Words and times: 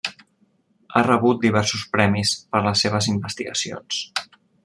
Ha 0.93 1.01
rebut 1.07 1.43
diversos 1.43 1.83
premis 1.97 2.33
per 2.55 2.63
les 2.71 2.83
seves 2.87 3.13
investigacions. 3.13 4.01